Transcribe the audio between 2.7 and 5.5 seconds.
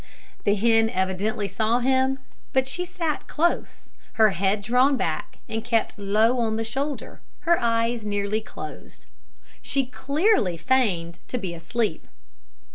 sat close, her head drawn back